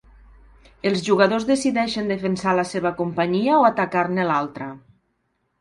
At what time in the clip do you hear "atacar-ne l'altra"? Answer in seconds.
3.71-4.73